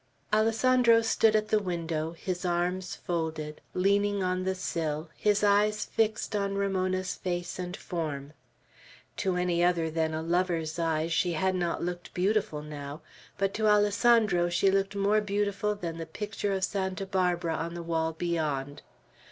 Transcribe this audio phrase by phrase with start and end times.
[0.33, 6.35] Alessandro stood at the window, his arms folded, leaning on the sill, his eyes fixed
[6.35, 8.33] on Ramona's face and form.
[9.17, 13.01] To any other than a lover's eyes she had not looked beautiful now;
[13.37, 17.83] but to Alessandro she looked more beautiful than the picture of Santa Barbara on the
[17.83, 18.81] wall beyond.